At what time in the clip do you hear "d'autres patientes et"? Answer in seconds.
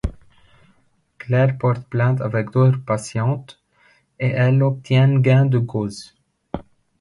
2.49-4.29